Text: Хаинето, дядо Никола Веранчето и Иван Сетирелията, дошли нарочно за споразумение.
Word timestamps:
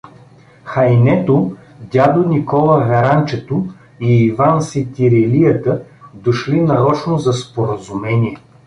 Хаинето, 0.63 1.53
дядо 1.91 2.27
Никола 2.29 2.83
Веранчето 2.85 3.67
и 3.99 4.23
Иван 4.25 4.61
Сетирелията, 4.61 5.83
дошли 6.13 6.61
нарочно 6.61 7.17
за 7.17 7.33
споразумение. 7.33 8.37